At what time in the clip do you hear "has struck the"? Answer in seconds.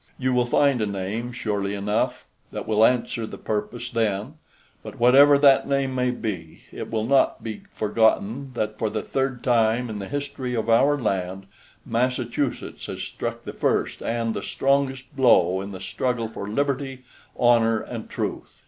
12.87-13.53